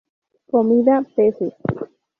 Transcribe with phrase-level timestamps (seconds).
[0.49, 1.53] Comida peces.